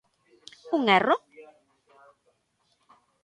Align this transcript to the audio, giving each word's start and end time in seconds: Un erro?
Un 0.77 0.83
erro? 0.99 1.15